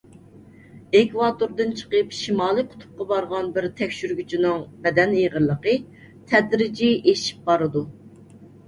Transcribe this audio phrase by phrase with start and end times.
[0.99, 5.79] ئېكۋاتوردىن چىقىپ شىمالىي قۇتۇپقا بارغان بىر تەكشۈرگۈچىنىڭ بەدەن ئېغىرلىقى
[6.33, 7.89] تەدرىجىي ئېشىپ بارىدۇ.